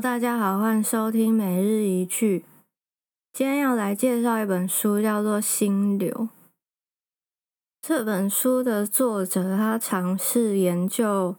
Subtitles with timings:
[0.00, 2.44] 大家好，欢迎收听每日一句。
[3.32, 6.10] 今天要来介绍一本书，叫做《心流》。
[7.80, 11.36] 这本书的作者他尝试研究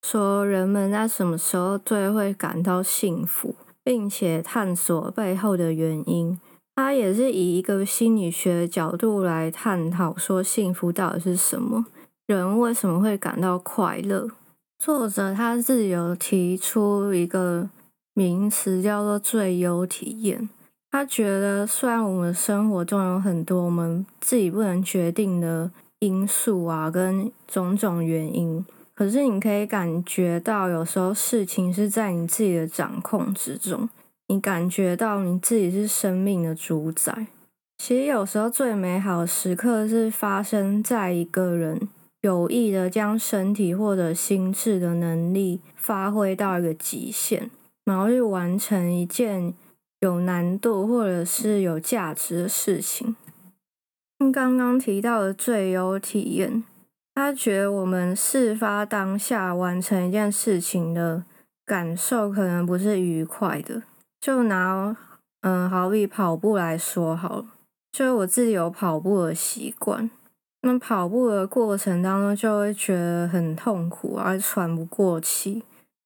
[0.00, 6.40] 说，人们在什么时候最会感到幸福，并且探索背后的原因。
[6.74, 11.84] 他也是以一个心理学的角度来探讨说，幸福到底是什么，
[12.24, 14.30] 人为什么会感到快乐。
[14.78, 17.68] 作者他自己有提出一个
[18.14, 20.48] 名词叫做“最优体验”。
[20.90, 25.70] 他觉得，虽然我们生活中有很多我们自己不能决定的
[26.00, 33.88] 因素啊，跟种种原因，可是你可以感觉到，有时候事情是在你自己的掌控之中。
[34.28, 37.26] 你感觉到你自己是生命的主宰。
[37.78, 41.88] 其实有时候最美好的时刻是发生在一个人。
[42.20, 47.50] 有意的将身体或者心智的能力发挥到一个极限，
[47.84, 49.54] 然后去完成一件
[50.00, 53.16] 有难度或者是有价值的事情。
[54.32, 56.62] 刚刚提到的最优体验，
[57.14, 61.24] 他觉得我们事发当下完成一件事情的
[61.64, 63.82] 感受可能不是愉快的。
[64.20, 64.96] 就拿
[65.40, 67.46] 嗯，好比跑步来说好了，
[67.90, 70.08] 就我自己有跑步的习惯。
[70.60, 75.64] 那跑步的过程当中，就会觉得很痛苦，而喘不过气。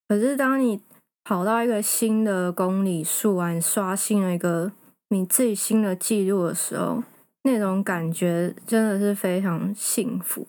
[0.09, 0.81] 可是当你
[1.29, 4.71] 跑到一个新的公里数啊，你刷新了一个
[5.09, 7.03] 你自己新的记录的时候，
[7.43, 10.47] 那种感觉真的是非常幸福。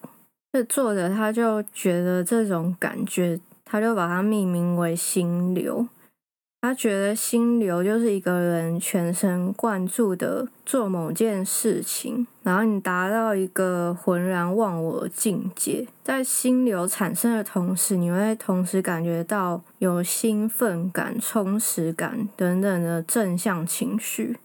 [0.54, 5.88] 这作者他就觉得这种感觉，他就把它命名为心流。
[6.60, 15.88] 他觉得心流就是一个人全神贯注的做某件事情，然后你达到一个浑然忘我境界。
[16.04, 24.38] 在心流产生的同时，你会同时感觉到有兴奋感、充实感等等的正向情绪。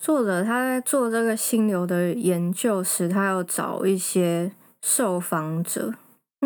[0.00, 4.52] 作者他在做这个心流的研究时，他要找一些
[4.82, 5.94] 受访者。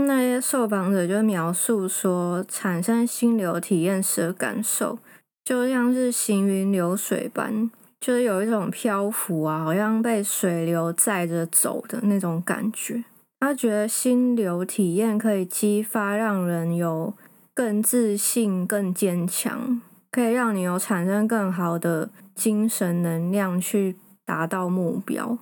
[0.07, 4.99] 那些受访者就描述说，产生心流体验时的感受，
[5.45, 13.05] 就像是行云流水般，就是有一种漂浮啊，好像被水流载着走的那种感觉。
[13.41, 17.15] 他觉得心流体验可以激发让人有
[17.55, 23.97] 更自信、更坚强，可以让你有产生更好的精神能量去
[24.27, 25.39] 达到目标。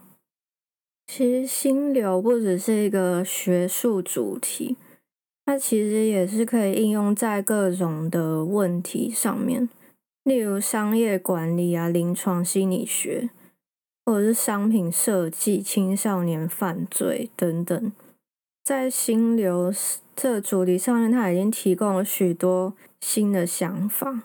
[1.11, 4.77] 其实心流不只是一个学术主题，
[5.47, 9.71] 它其实也是可以应用在各种的问题上面，
[10.23, 13.31] 例如商业管理啊、临床心理学，
[14.05, 17.93] 或者是商品设计、青少年犯罪等等。
[18.63, 19.73] 在心流
[20.15, 24.25] 这主题上面，它已经提供了许多新的想法。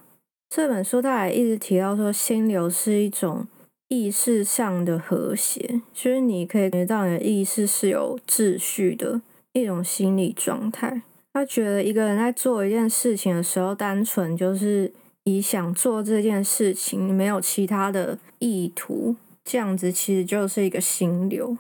[0.50, 3.48] 这本书它也一直提到说，心流是一种。
[3.94, 9.22] 意识上的和谐，就是你可以感觉到你的意识是有秩序的
[9.52, 11.04] 一种心理状态。
[11.32, 14.92] 他觉得一个人在做一件事情的时候，单纯就是
[15.26, 19.16] 以想做这件事情，没有其他的意图，
[19.46, 21.56] 这样子其实就是一个心流。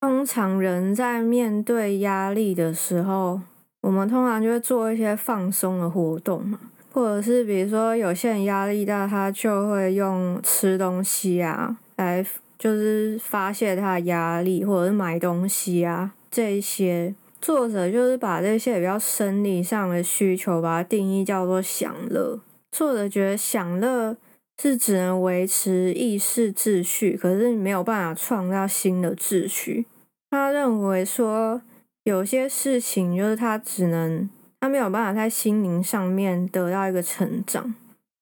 [0.00, 3.40] 通常人在面对压力的时候，
[3.80, 6.60] 我们通常就会做一些放松的活动嘛。
[6.92, 12.26] 或者是比如说，有些人压力大，他就会用吃东西啊来，
[12.58, 17.14] 就是发泄他的压力，或者是买东西啊这些。
[17.40, 22.40] 作者就是把这些比较生理上的需求，把它定义叫做享乐。
[22.72, 24.16] 作者觉得享乐
[24.60, 29.86] 是只能维持意识秩序，可是你没有办法创造新的秩序。
[30.30, 31.62] 他认为说，
[32.04, 34.28] 有些事情就是他只能。
[34.60, 37.74] 他没有办法在心灵上面得到一个成长，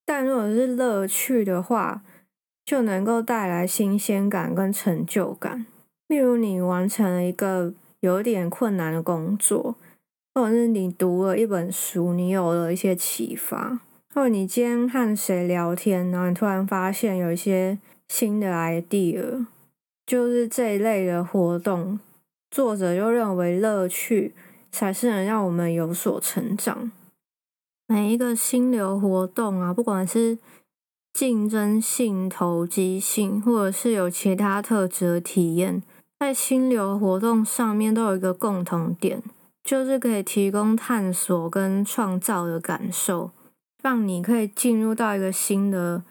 [0.06, 2.02] 但如果是乐趣的话，
[2.64, 5.66] 就能够带来新鲜感跟成就感。
[6.06, 9.74] 例如，你完成了一个有点困难的工作，
[10.32, 13.80] 或者是你读了一本书，你有了一些启发，
[14.14, 17.76] 或者你今天和谁聊天，然后你突然发现有一些
[18.08, 19.44] 新的 idea，
[20.06, 21.98] 就是这一类的活动，
[22.48, 24.32] 作者就认为乐趣。
[24.70, 26.90] 才是能让我们有所成长。
[27.86, 30.38] 每一个心流活动啊，不管是
[31.12, 35.82] 竞争性、投机性，或者是有其他特质的体验，
[36.18, 39.22] 在心流活动上面都有一个共同点，
[39.64, 43.30] 就是可以提供探索跟创造的感受，
[43.82, 46.02] 让你可以进入到一个新的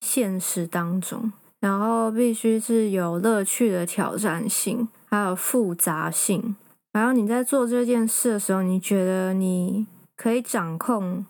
[0.00, 1.32] 现实当中。
[1.60, 6.54] 然后必须是有乐趣的挑战性，还有复杂性。
[6.94, 9.86] 然后你在做这件事的时候，你觉得你
[10.16, 11.26] 可以掌控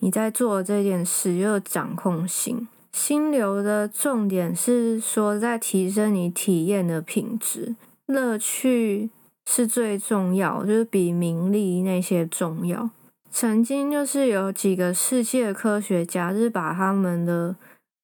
[0.00, 2.68] 你在做这件事，就有掌控性。
[2.92, 7.74] 心流的重点是说，在提升你体验的品质，
[8.04, 9.08] 乐趣
[9.50, 12.90] 是最重要，就是比名利那些重要。
[13.30, 17.56] 曾经就是有几个世界科学家，是把他们的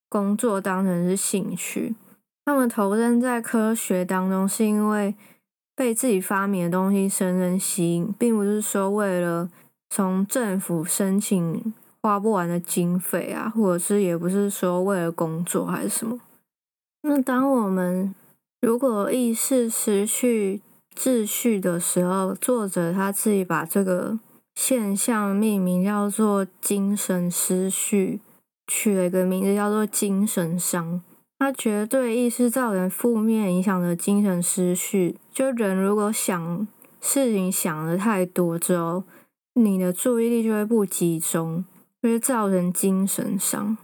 [0.08, 1.94] 工作当成是兴趣，
[2.46, 5.14] 他们投身在科学当中，是因为
[5.74, 9.48] 被自己发明的东西深深吸引，并不是说为了
[9.90, 16.20] 从政府申请花不完的经费啊，或者是也不是说为了工作还是什么。
[17.02, 18.14] 那当我们
[18.60, 20.60] 如果意识失去
[20.94, 24.18] 秩序的时候，作者他自己把这个
[24.54, 28.20] 现象命名叫做精神失序，
[28.66, 31.02] 取了一个名字叫做精神伤。
[31.42, 36.68] 它绝对意识造成负面影响的精神失序，就人如果想
[37.00, 39.02] 事情想得太多之后，
[39.54, 41.64] 你的注意力就会不集中，
[42.00, 43.76] 就会造成精神伤。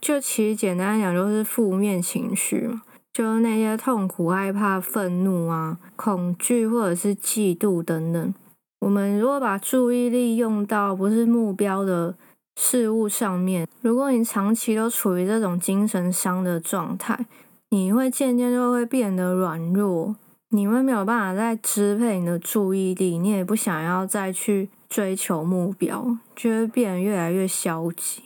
[0.00, 2.82] 就其实简单来讲，就是负面情绪嘛，
[3.12, 8.34] 就是那些痛苦、害怕、愤怒啊、恐惧或者是嫉妒等等。
[8.80, 12.16] 我们如果把注意力用到不是目标的
[12.56, 17.26] 事物上面，如果你长期都处于这种精神伤的状态，
[17.70, 20.14] 你会渐渐就会变得软弱，
[20.50, 28.22] 你会没有办法再支配你的注意力，你也不想要再去追求目标，就会变得越来越消极。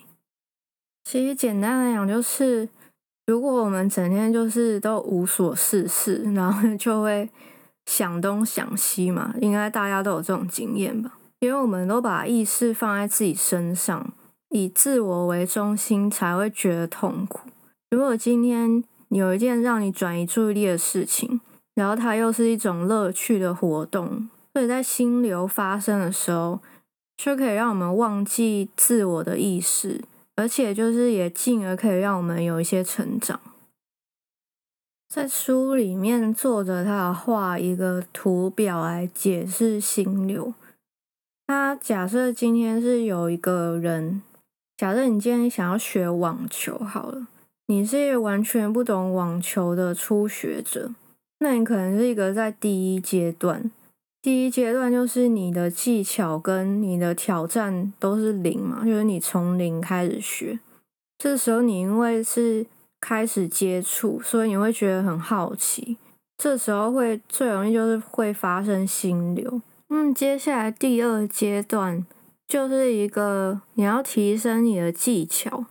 [1.05, 2.69] 其实简单来讲，就是
[3.27, 7.31] 如果我们整天就是都无所事事，然后就会
[7.87, 11.18] 想东想西嘛，应该大家都有这种经验吧。
[11.41, 14.13] 因为我们都把意识放在自己身上，
[14.51, 17.49] 以自我为中心，才会觉得痛苦。
[17.91, 21.41] 如果今天有一件让你转移注意力的事情，
[21.75, 26.61] 然后它又是一种乐趣的活动，所以在心流发生的时候，
[27.17, 30.03] 就可以让我们忘记自我的意识，
[30.35, 33.41] 而且就是也进而可以让我们有一些成长。
[35.09, 40.53] 在书里面，作者他画一个图表来解释心流。
[41.49, 44.21] 他假设今天是有一个人，
[44.77, 47.27] 假设你今天想要学网球好了，
[47.69, 50.91] 你是一个完全不懂网球的初学者，
[51.39, 53.71] 那你可能是一个在第一阶段，
[54.21, 60.61] 第一阶段就是你的技巧跟你的挑战都是零嘛，就是你从零开始学。
[61.17, 62.67] 这时候你因为是
[63.01, 65.97] 开始接触，所以你会觉得很好奇，
[66.37, 69.63] 这时候会最容易就是会发生心流。
[69.91, 72.05] 嗯，接下来第二阶段
[72.47, 75.65] 就是一个你要提升你的技巧，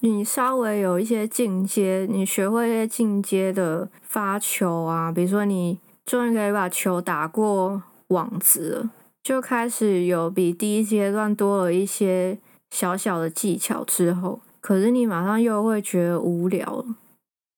[0.00, 8.90] 你稍微有一些进阶，你学会一些进阶的发球啊，比如说你终于可以把球打过网子了，
[9.22, 12.38] 就开始有比第一阶段多了一些
[12.70, 16.84] 小小的技巧之后，可是你马上又会觉得无聊了。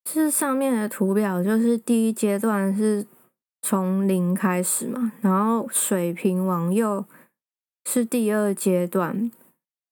[0.08, 3.05] 是上面的图表，就是第一阶段是。
[3.66, 7.02] 从零开始嘛，然后水平往右
[7.88, 9.31] 是第二阶段。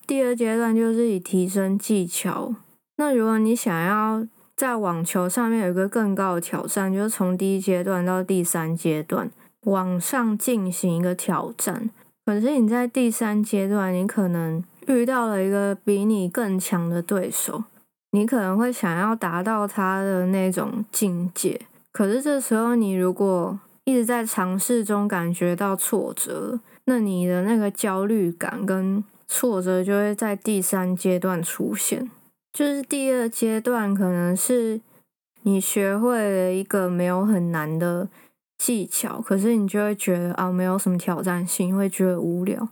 [0.06, 2.54] 第二阶段就是以提升技巧。
[2.98, 9.30] 那如果你想要在网球上面有一个更高的挑战，就是从第一阶段到第三阶段
[9.62, 11.88] 往上进行一个挑战。
[12.26, 17.64] 可是你在第三阶段，你可能遇到了一个比你更强的对手，
[18.10, 21.62] 你可能会想要达到他的那种境界。
[21.92, 32.10] 可是这时候，你如果一直在尝试中感觉到挫折，那你的那个焦虑感跟挫折就会在第三阶段出现。
[32.50, 34.80] 就是第二阶段可能是
[35.42, 38.08] 你学会了一个没有很难的
[38.56, 42.70] 技巧，可是你就会觉得啊，没有什么挑战性，会觉得无聊。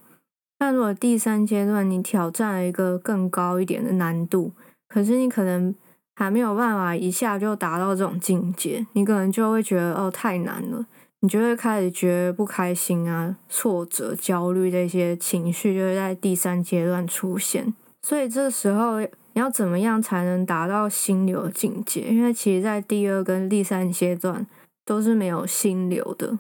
[0.60, 4.52] 那如果第三阶段你挑战了一个更高一点的难度，
[4.88, 5.74] 可是你可能。
[6.20, 10.84] 还没有办法一下就达到这种境界，你可能就会觉得哦，太难了，
[11.20, 17.72] 你就会开始觉得不开心啊、挫折、焦虑这些情绪就会在第三阶段出现。
[18.02, 22.02] 所以这时候你要怎么样才能达到心流的境界？
[22.02, 24.46] 因为其实在第二跟第三阶段
[24.84, 26.38] 都是没有心流的。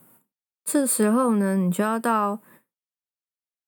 [0.70, 2.38] 这时候呢，你就要到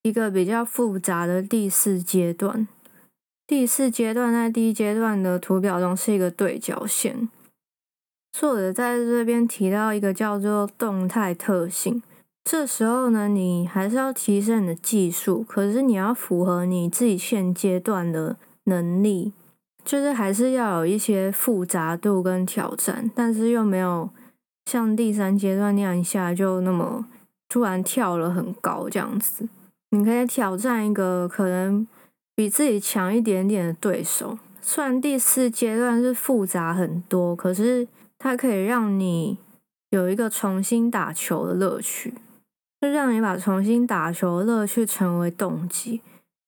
[0.03, 2.69] 一个比较复杂的第四阶段。
[3.53, 7.29] 第四阶段在第一阶段的图表中是一个对角线。
[8.33, 12.03] 作者在这边提到一个叫做动态特性。
[12.43, 19.35] 这时候呢，你还是要提升你的技术，可是你要符合你自己现阶段的能力，
[19.85, 24.09] 就是还是要有一些复杂度跟挑战，但是又没有
[24.65, 27.05] 像第三阶段那样一下就那么
[27.51, 29.47] 突然跳了很高这样子。
[29.91, 31.87] 你可以挑战一个可能。
[32.35, 34.39] 比自己强一点点的对手。
[34.61, 39.39] 虽然第四阶段是复杂很多，可是它可以让你
[39.91, 42.15] 有一个重新打球的乐趣，
[42.81, 46.01] 就让你把重新打球的乐趣成为动机，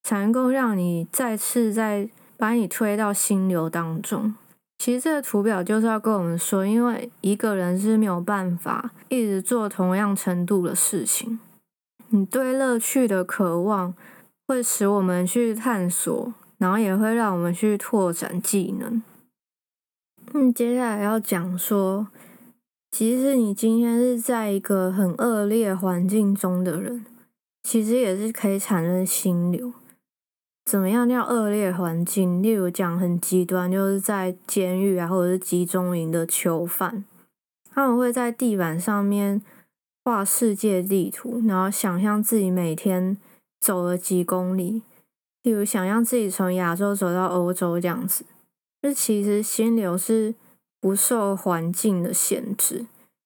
[0.04, 4.34] 才能够让你再次再把你推到心流当中。
[4.78, 11.40] 其实这个图表就是要跟我们说，因为一个人是没有办法一直做同样程度的事情，
[12.10, 13.94] 你对乐趣的渴望
[14.46, 16.34] 会使我们去探索。
[16.56, 19.02] 然后也会让我们去拓展技能。
[20.32, 22.06] 嗯，接下来要讲说，
[22.90, 27.04] 即使你今天是在一个很恶劣环境中的人，
[27.64, 29.74] 其实也是可以产生心流。
[30.64, 32.42] 怎么样叫恶劣环境？
[32.42, 37.04] 例如讲很极端，就是在监狱啊，或者是集中营的囚犯，
[37.74, 39.42] 他们会在地板上面
[40.04, 43.18] 画世界地图，然后想象自己每天
[43.64, 44.82] 走了几公里。
[45.42, 48.24] 例如，想让自己从亚洲走到欧洲这样子，
[48.82, 50.34] 那其实心流是
[50.80, 52.84] 不受环境的限制，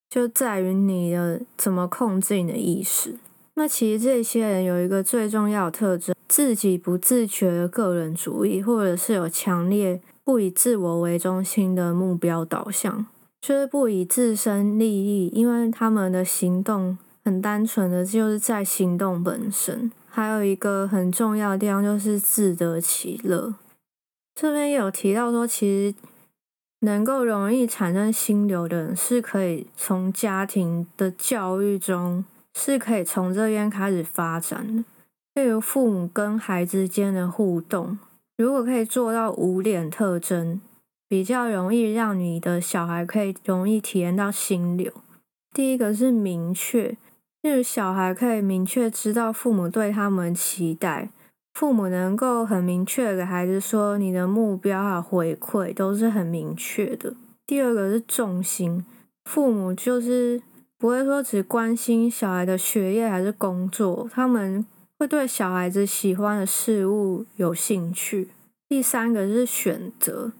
[0.09, 3.17] 就在于你的怎么控制你的意识。
[3.55, 13.07] 那其实这些人有一个最重要的特征，自己不自觉的个人主义，或者是有强烈不以自我为中心的目标导向，
[13.41, 19.91] 就是不以自身利益，因为他们的行动很单纯的就是在行动本身。
[20.19, 23.55] 还有一个很重要的地方就是自得其乐。
[24.35, 25.95] 这边有提到说，其实
[26.81, 34.85] 能够容易产生心流的人，是可以从家庭的教育中，是可以从这边开始发展的。
[35.41, 37.97] 例如父母跟孩子间的互动，
[38.37, 40.61] 如果可以做到五点特征，
[41.09, 44.93] 比较容易让你的小孩可以容易体验到心流。
[45.55, 46.97] 第一个是明确。
[47.41, 51.11] 就是小孩可以明确知道父母对他们期待，
[51.55, 57.15] 父母能够很明确给孩子说，你的目标和回馈都是很明确的。
[57.47, 58.85] 第二个是重心，
[59.25, 60.43] 父母就是
[60.77, 64.67] 不会说只关心小孩的学业还是工作，他们
[64.99, 68.31] 会对小孩子喜欢的事物有兴趣。
[68.69, 70.33] 第三个是选择，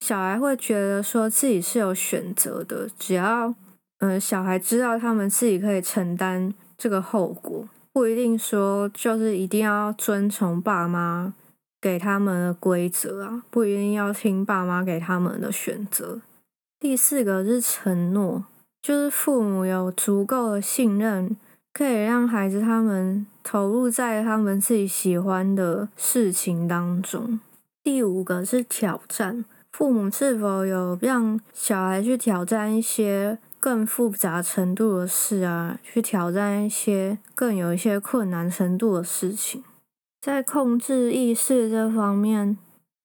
[0.00, 3.54] 小孩会觉得说自己是有选择的，只要。
[4.04, 11.32] 嗯，小孩知道他们自己可以承担这个后果，不一定说就是一定要遵从爸妈
[11.80, 16.20] 给他们的规则啊，不一定要听爸妈给他们的选择。
[16.78, 18.44] 第四个是承诺，
[18.82, 21.34] 就是父母有足够的信任，
[21.72, 27.40] 可以让孩子他们投入在他们自己喜欢的事情当中。
[27.82, 33.38] 第五个是挑战，父母是否有让小孩去挑战一些。
[33.64, 39.64] 更复杂程度的事啊，去挑战一些更有一些困难程度的事情，
[40.20, 42.58] 在控制意识这方面，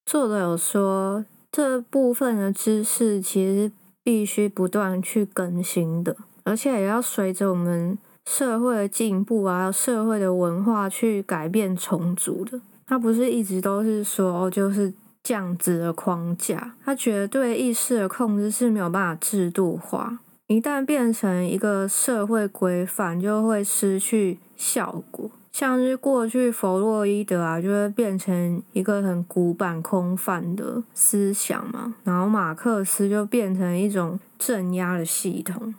[0.06, 3.72] 作者有说，这部分的知识其实
[4.04, 12.60] 必须不断去更新的，而且也要随着我们社会的进步啊，社会的文化去改变重组的。
[12.86, 20.20] 它不是一直都是说就是这样子的框架，它绝对意识的控制是没有办法制度化。
[20.50, 25.30] 一旦变成一个社会规范，就会失去效果。
[25.52, 31.94] 像是过去弗洛伊德啊，就会变成一个很古板空泛的思想嘛。
[32.04, 35.76] 然后马克思就变成一种镇压的系统。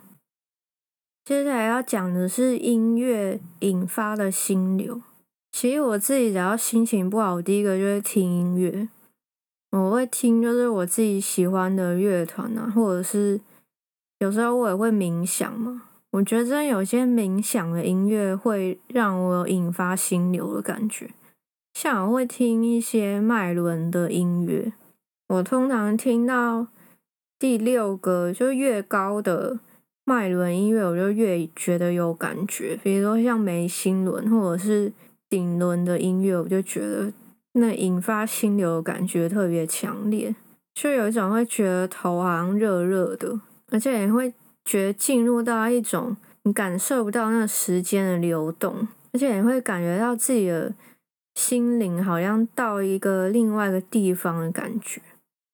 [1.25, 5.01] 接下来要讲的是音乐引发的心流。
[5.51, 8.87] 其实我自己只要心情不好，我第一个就会听音乐。
[9.71, 13.41] 我会听就是我自己喜欢的乐团啊，或者是。
[14.21, 21.09] 有时候我也会冥想嘛，我觉得真有些冥想的音乐会让我引发心流的感觉。
[21.73, 24.73] 像我会听一些脉轮的音乐，
[25.27, 26.67] 我通常听到
[27.39, 29.59] 第六个就越高的
[30.05, 32.79] 脉轮音乐，我就越觉得有感觉。
[32.83, 34.93] 比如说像眉心轮或者是
[35.27, 37.11] 顶轮的音乐，我就觉得
[37.53, 40.35] 那引发心流的感觉特别强烈，
[40.75, 43.39] 就有一种会觉得头好像热热的。
[43.71, 44.31] 而且也会
[44.63, 50.73] 觉得进入到一种你感受不到那个时间的流动，而且也会感觉到自己的
[51.33, 55.01] 心灵好像到一个另外一个地方的感觉。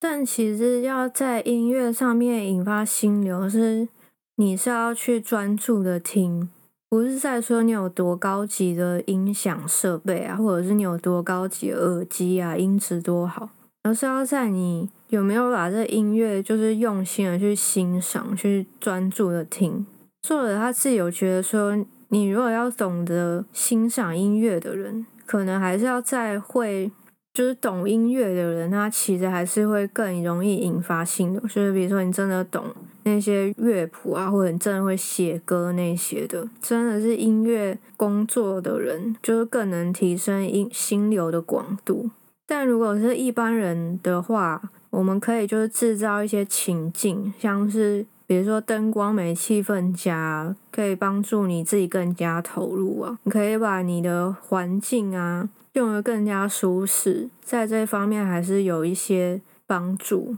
[0.00, 3.88] 但其实要在音乐上面引发心流，是
[4.36, 6.48] 你是要去专注的听，
[6.88, 13.50] 不是在说你有多高级的音响设备啊，或者是你有多高级的耳机啊，音质多好。
[13.88, 19.86] 而是要在你有没有把这音乐就是用心的去欣赏、去专注的听。
[20.20, 21.74] 作者他自己有觉得说，
[22.08, 26.92] 你如果要懂得欣赏音乐的人，可能还是要再会。
[27.34, 31.40] 就是懂音乐的人，他其实还是会更容易引发心流。
[31.42, 32.64] 就是比如说，你真的懂
[33.04, 42.10] 那些乐谱啊，或者你真的会写歌那些的，真的是音乐工作的人，就是更能提升音心流的广度。
[42.48, 53.18] 但如果是一般人的话，我们可以就是制造一些情境，像是比如说灯光美、气氛加，可以帮助你自己更加投入啊。
[53.24, 55.50] 你可以把你的环境啊。
[55.74, 60.36] 用得更加舒适，在这方面还是有一些帮助。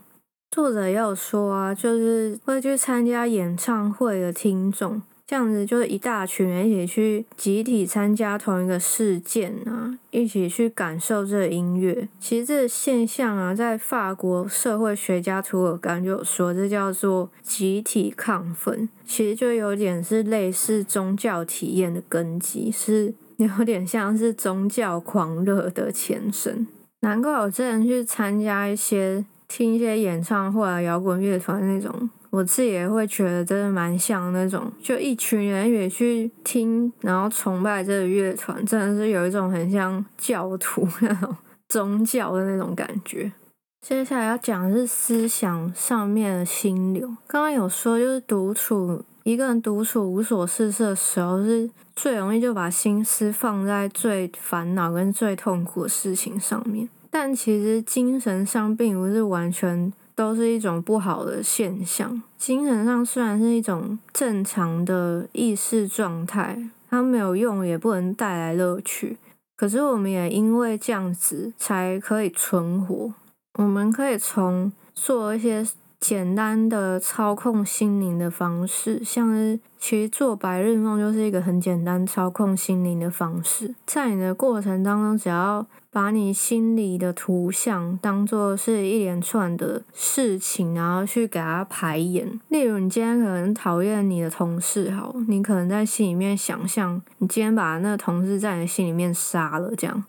[0.51, 12.09] 作者也有说啊，就是会去参加演唱会的听众，这样子就是一大群人一起去集体参加同一个事件啊，一起去感受这个音乐。
[12.19, 18.89] 其实这个现象啊，在法国社会学家涂尔干就有说，这叫做集体亢奋。
[19.05, 23.15] 其实就有点是类似宗教体验的根基是。
[23.37, 26.67] 有点像是宗教狂热的前身，
[27.03, 41.37] 难怪我之前去参加一些听一些演唱会啊、摇滚乐团那种，我自己也会觉得真的蛮像那种，就一群人也去听，然后崇拜这个乐团，真的是有一种很像教徒那种
[41.69, 43.33] 宗教的那种感觉。
[43.81, 49.05] 接下来要讲的是思想上面的心流，刚刚有说就是独处。
[49.23, 56.89] 一个人独处无所事事的时候，是最容易就把心思放在最烦恼跟最痛苦的事情上面。
[57.11, 62.21] 但其实精神上并不是完全都是一种不好的现象。
[62.37, 69.17] 精神上虽然是一种正常的意识状态，它没有用，也不能带来乐趣。
[69.57, 73.15] 可是我们也因为这样子才可以存活。
[73.55, 75.67] 我们可以从做一些。
[76.01, 83.75] 简单的操控心灵的方式，像是其实做白日梦就是一个很简单操控心灵的方式。
[83.87, 92.41] 在你的过程当中，只要把你心里的图像当做是一连串的事情，然后去给它排演。
[92.49, 100.03] 例如，你今天可能讨厌你的同事，好，你可能在心里面想象，你今天把那个同事在你心里面杀了，这样。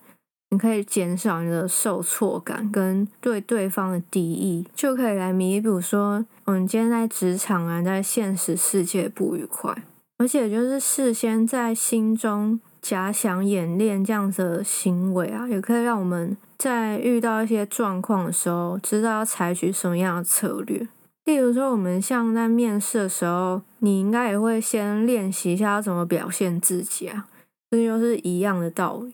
[0.51, 9.83] 你可以减少你的受挫感跟对对方的敌意，就可以来弥补说，我们今天在职场啊，在现实世界不愉快。
[10.17, 20.87] 而且就是事先在心中假想演练这样子的行为啊，也可以让我们在遇到一些状况的时候，知道要采取什么样的策略。
[21.25, 27.25] 例如说，我们像在面试的时候，你应该也会先练习一下要怎么表现自己啊，
[27.71, 29.13] 这就是一样的道理。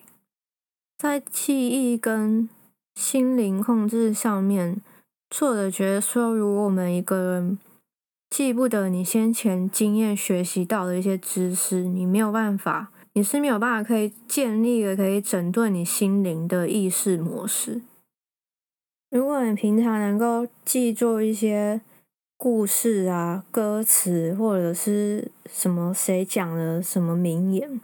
[0.98, 2.50] 在记忆跟
[2.96, 4.82] 心灵控制上面，
[5.30, 7.60] 作者觉得说，如果我们一个人
[8.32, 17.84] 记不得你先前经验学习到的一些知识，你没有办法，你是没有办法可以建立的可以整顿你心灵的意识模式。
[19.12, 21.80] 如果你平常能够记住一些
[22.36, 27.80] 故事啊、歌词，或者是什么谁讲的什么名言。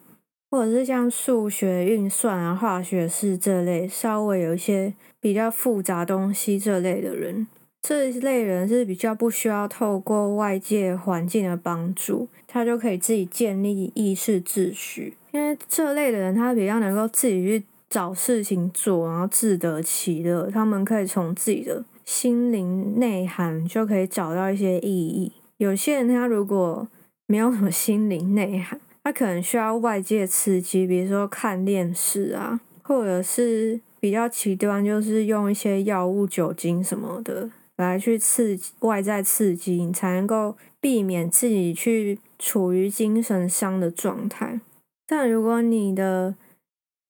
[0.53, 7.47] 或者是像数学运算啊、化学式这类稍微有一些比较复杂东西这类的人，
[7.81, 15.15] 这一类人是比较不需要透过外界环境的帮助，他就可以自己建立意识秩序。
[15.31, 20.51] 因为这类的人，他比较能够自己去找事情做，然后自得其乐。
[20.51, 25.31] 他们可以从自己的心灵内涵就可以找到一些意义。
[25.57, 26.87] 有些人他如果
[27.25, 44.61] 没有什么心灵内涵，他可能需要外界刺激，比如说看电视啊，或者是比较极端，就是用一些药物、酒精什么的来去刺激外在刺激，你才能够避免自己去处于精神伤的状态。
[45.05, 46.35] 但如果你的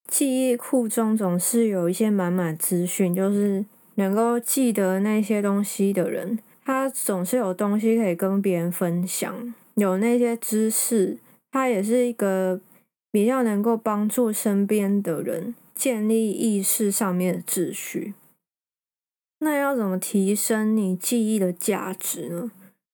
[0.08, 3.64] 记忆库中总是有一些满满资讯，就是
[3.96, 11.20] 能够记得那些东西的人，他总是有东西可以跟别人分享，有那些知识。
[11.54, 12.60] 他也是一个
[13.12, 18.16] 比较能够帮助身边的人建立意识上面的秩序。
[19.38, 22.52] 那要怎么提升你记忆的价值呢？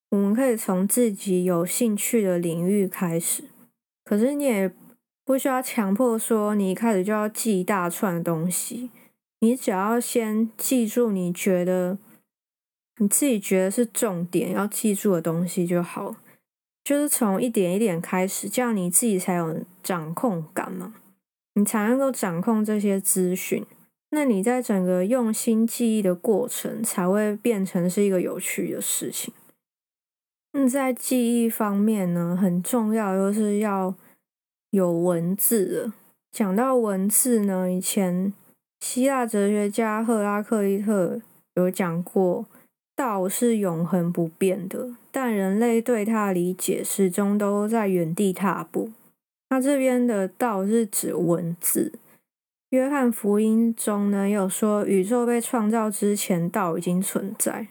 [0.10, 3.46] 我们可以从自己有兴趣的领域开始。
[4.04, 4.70] 可是你也
[5.24, 8.90] 不需要强迫说你一开始就要记一大串东西，
[9.40, 11.98] 你只要先记住你觉得
[12.98, 16.18] 你自己觉得是重点要记住的东西就好。
[16.90, 20.96] 就是从一点一点开始，这样你自己才有掌控感嘛，
[21.54, 23.64] 你才能够掌控这些资讯。
[24.10, 29.32] 那你在整个用心记忆的过程，才会变成是一个有趣的事情。
[30.54, 33.94] 那在记忆方面呢，很重要就是要
[34.72, 35.94] 有文字的，
[36.32, 38.34] 讲到文字呢，以前
[38.80, 41.22] 希腊哲学家赫拉克利特
[41.54, 42.48] 有讲过，
[42.96, 48.92] 道是永恒不变的，但人类对它的理解始终都在原地踏步。
[49.50, 51.94] 那这边的道是指文字。
[52.70, 57.68] 约翰福音中呢，有说宇宙被创造之前，道已经存在。